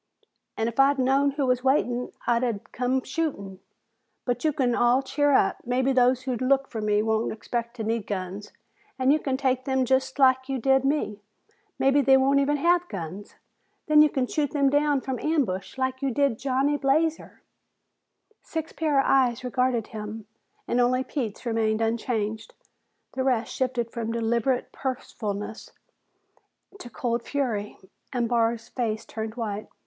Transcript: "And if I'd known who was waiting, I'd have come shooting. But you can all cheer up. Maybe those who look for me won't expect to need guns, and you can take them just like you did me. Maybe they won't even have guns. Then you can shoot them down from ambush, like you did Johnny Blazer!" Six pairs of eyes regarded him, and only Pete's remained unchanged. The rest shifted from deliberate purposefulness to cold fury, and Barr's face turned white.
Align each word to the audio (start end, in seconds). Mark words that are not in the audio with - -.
"And 0.57 0.67
if 0.67 0.79
I'd 0.79 0.97
known 0.97 1.29
who 1.29 1.45
was 1.45 1.63
waiting, 1.63 2.11
I'd 2.25 2.41
have 2.41 2.71
come 2.71 3.03
shooting. 3.03 3.59
But 4.25 4.43
you 4.43 4.51
can 4.51 4.73
all 4.73 5.03
cheer 5.03 5.31
up. 5.31 5.57
Maybe 5.63 5.93
those 5.93 6.23
who 6.23 6.35
look 6.37 6.67
for 6.67 6.81
me 6.81 7.03
won't 7.03 7.31
expect 7.31 7.75
to 7.75 7.83
need 7.83 8.07
guns, 8.07 8.51
and 8.97 9.13
you 9.13 9.19
can 9.19 9.37
take 9.37 9.65
them 9.65 9.85
just 9.85 10.17
like 10.17 10.49
you 10.49 10.57
did 10.57 10.83
me. 10.85 11.21
Maybe 11.77 12.01
they 12.01 12.17
won't 12.17 12.39
even 12.39 12.57
have 12.57 12.87
guns. 12.89 13.35
Then 13.85 14.01
you 14.01 14.09
can 14.09 14.25
shoot 14.25 14.49
them 14.49 14.71
down 14.71 15.01
from 15.01 15.19
ambush, 15.19 15.77
like 15.77 16.01
you 16.01 16.09
did 16.09 16.39
Johnny 16.39 16.77
Blazer!" 16.77 17.43
Six 18.41 18.73
pairs 18.73 19.01
of 19.05 19.05
eyes 19.07 19.43
regarded 19.43 19.85
him, 19.85 20.25
and 20.67 20.79
only 20.79 21.03
Pete's 21.03 21.45
remained 21.45 21.79
unchanged. 21.79 22.55
The 23.13 23.23
rest 23.23 23.53
shifted 23.53 23.91
from 23.91 24.11
deliberate 24.13 24.71
purposefulness 24.71 25.69
to 26.79 26.89
cold 26.89 27.21
fury, 27.21 27.77
and 28.11 28.27
Barr's 28.27 28.67
face 28.67 29.05
turned 29.05 29.35
white. 29.35 29.67